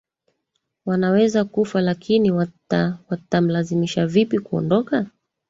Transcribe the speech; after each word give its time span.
wanaweza 0.85 1.45
kufa 1.45 1.81
lakini 1.81 2.31
wata 2.31 2.99
watamlazimisha 3.09 4.07
vipi 4.07 4.39
kuondoka 4.39 5.05